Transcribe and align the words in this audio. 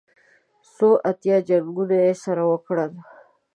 څو 0.75 0.89
اتیا 1.09 1.37
جنګونه 1.47 1.95
یې 2.05 2.13
سره 2.23 2.41
وکړل. 2.51 2.91